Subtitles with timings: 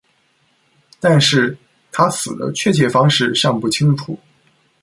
[0.99, 1.55] 但是，
[1.91, 4.17] 他死的确切方式尚不清楚。